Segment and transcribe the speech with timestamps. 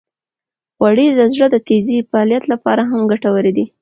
[0.77, 3.65] غوړې د زړه د تېزې فعالیت لپاره هم ګټورې دي.